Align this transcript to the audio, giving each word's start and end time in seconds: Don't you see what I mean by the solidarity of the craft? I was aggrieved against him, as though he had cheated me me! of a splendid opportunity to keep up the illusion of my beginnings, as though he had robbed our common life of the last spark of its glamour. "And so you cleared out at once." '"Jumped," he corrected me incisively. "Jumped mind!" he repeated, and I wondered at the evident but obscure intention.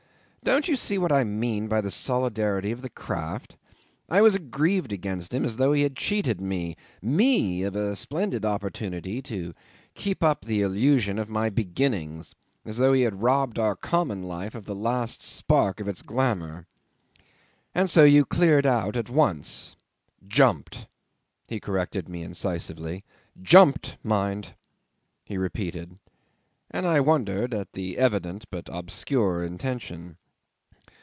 Don't 0.43 0.67
you 0.67 0.75
see 0.75 0.97
what 0.97 1.11
I 1.11 1.23
mean 1.23 1.67
by 1.67 1.81
the 1.81 1.91
solidarity 1.91 2.71
of 2.71 2.81
the 2.81 2.89
craft? 2.89 3.57
I 4.09 4.21
was 4.21 4.33
aggrieved 4.33 4.91
against 4.91 5.35
him, 5.35 5.45
as 5.45 5.57
though 5.57 5.71
he 5.71 5.83
had 5.83 5.95
cheated 5.95 6.41
me 6.41 6.75
me! 6.99 7.61
of 7.61 7.75
a 7.75 7.95
splendid 7.95 8.43
opportunity 8.43 9.21
to 9.21 9.53
keep 9.93 10.23
up 10.23 10.43
the 10.43 10.63
illusion 10.63 11.19
of 11.19 11.29
my 11.29 11.51
beginnings, 11.51 12.33
as 12.65 12.77
though 12.79 12.91
he 12.91 13.03
had 13.03 13.21
robbed 13.21 13.59
our 13.59 13.75
common 13.75 14.23
life 14.23 14.55
of 14.55 14.65
the 14.65 14.73
last 14.73 15.21
spark 15.21 15.79
of 15.79 15.87
its 15.87 16.01
glamour. 16.01 16.65
"And 17.75 17.87
so 17.87 18.03
you 18.03 18.25
cleared 18.25 18.65
out 18.65 18.97
at 18.97 19.11
once." 19.11 19.75
'"Jumped," 20.27 20.87
he 21.47 21.59
corrected 21.59 22.09
me 22.09 22.23
incisively. 22.23 23.03
"Jumped 23.39 23.95
mind!" 24.03 24.55
he 25.23 25.37
repeated, 25.37 25.99
and 26.71 26.87
I 26.87 26.99
wondered 26.99 27.53
at 27.53 27.73
the 27.73 27.99
evident 27.99 28.45
but 28.49 28.67
obscure 28.73 29.43
intention. 29.43 30.17